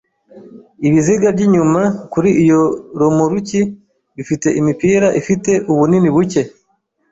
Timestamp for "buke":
6.15-6.41